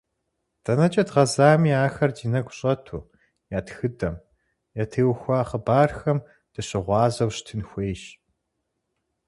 Дэнэкӏэ 0.63 1.03
дгъазэми 1.07 1.73
ахэр 1.85 2.11
ди 2.15 2.25
нэгу 2.31 2.55
щӏэту, 2.57 2.99
я 3.57 3.59
тхыдэм, 3.65 4.15
ятеухуа 4.83 5.47
хъыбархэм 5.49 6.19
дыщыгъуазэу 6.53 7.31
щытын 7.35 7.61
хуейщ. 7.69 8.03